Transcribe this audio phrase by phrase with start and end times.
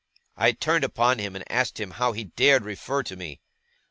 [0.35, 3.39] I turned upon him, and asked him how he dared refer to me!